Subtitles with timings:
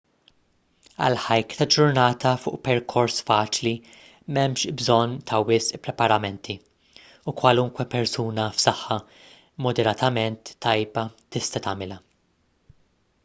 [1.07, 3.73] għal hike ta' ġurnata fuq perkors faċli
[4.37, 6.55] m'hemmx bżonn ta' wisq preparamenti
[7.31, 8.97] u kwalunkwe persuna f'saħħa
[9.67, 11.05] moderatament tajba
[11.37, 11.99] tista' tagħmilha